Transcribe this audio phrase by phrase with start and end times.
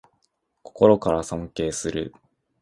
[0.63, 2.11] 心から尊敬する